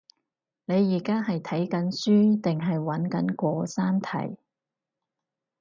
[0.65, 4.35] 你而家係睇緊書定係揾緊嗰三題？